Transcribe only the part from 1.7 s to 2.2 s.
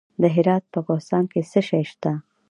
شته؟